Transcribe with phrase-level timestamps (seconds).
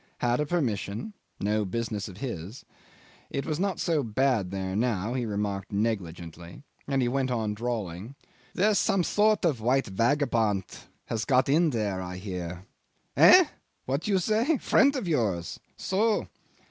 [0.17, 1.13] Had a permission?
[1.39, 2.65] No business of his.
[3.29, 8.15] It was not so bad there now, he remarked negligently, and, he went on drawling,
[8.55, 10.63] "There's some sort of white vagabond
[11.05, 12.65] has got in there, I hear....
[13.15, 13.45] Eh?
[13.85, 14.57] What you say?
[14.57, 15.59] Friend of yours?
[15.77, 16.27] So!